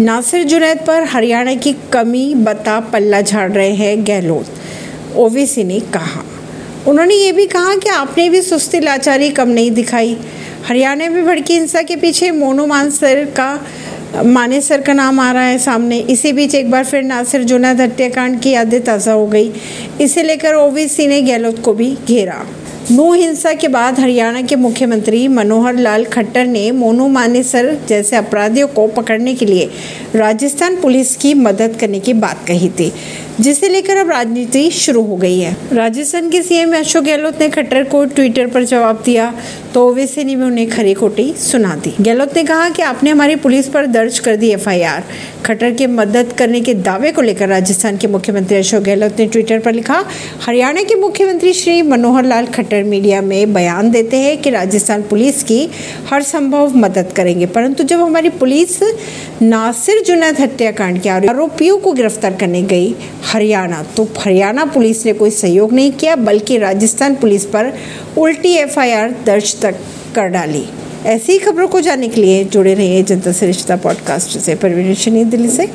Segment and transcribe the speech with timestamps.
[0.00, 6.22] नासिर जुनैद पर हरियाणा की कमी, बता पल्ला झाड़ रहे हैं गहलोत ओवैसी ने कहा।
[6.88, 10.16] उन्होंने ये भी कहा कि आपने भी सुस्ती लाचारी कम नहीं दिखाई।
[10.68, 15.58] हरियाणा में भड़की हिंसा के पीछे मोनू मानसर का मानेसर का नाम आ रहा है
[15.58, 19.52] सामने। इसी बीच एक बार फिर नासिर जुनैद हत्याकांड की यादें ताज़ा हो गई।
[20.00, 22.44] इसे लेकर ओवैसी ने गहलोत को भी घेरा।
[22.80, 28.68] नू हिंसा के बाद हरियाणा के मुख्यमंत्री मनोहर लाल खट्टर ने मोनू मानेसर जैसे अपराधियों
[28.68, 29.68] को पकड़ने के लिए
[30.14, 32.92] राजस्थान पुलिस की मदद करने की बात कही थी,
[33.40, 37.84] जिसे लेकर अब राजनीति शुरू हो गई है। राजस्थान के सीएम अशोक गहलोत ने खट्टर
[37.84, 39.32] को ट्विटर पर जवाब दिया
[39.74, 43.36] तो ओवैसी ने भी उन्हें खरी खोटी सुना दी। गहलोत ने कहा कि आपने हमारी
[43.36, 45.04] पुलिस पर दर्ज कर दी एफआईआर
[45.46, 49.58] खट्टर के मदद करने के दावे को लेकर राजस्थान के मुख्यमंत्री अशोक गहलोत ने ट्विटर
[49.58, 50.04] पर लिखा,
[50.40, 55.42] हरियाणा के मुख्यमंत्री श्री मनोहर लाल खट्टर मीडिया में बयान देते हैं कि राजस्थान पुलिस
[55.42, 55.70] की
[56.10, 58.78] हर संभव मदद करेंगे। परंतु जब हमारी पुलिस
[59.42, 62.94] नासिर जुनैद हत्याकांड के आरोपियों को गिरफ़्तार करने गई
[63.32, 67.72] हरियाणा तो हरियाणा पुलिस ने कोई सहयोग नहीं किया, बल्कि राजस्थान पुलिस पर
[68.18, 69.74] उल्टी एफआईआर दर्ज तक
[70.14, 70.64] कर डाली।
[71.06, 75.50] ऐसी खबरों को जानने के लिए जुड़े रहिए जनता से रिश्ता पॉडकास्ट से। परवीन दिल्ली
[75.50, 75.68] से।